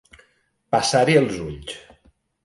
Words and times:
Passar-hi 0.75 1.17
els 1.21 1.37
ulls. 1.43 1.77